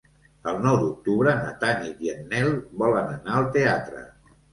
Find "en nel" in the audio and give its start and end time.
2.13-2.49